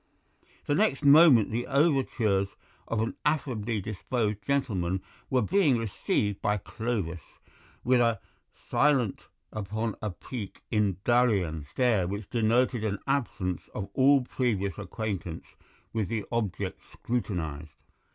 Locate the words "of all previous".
13.75-14.79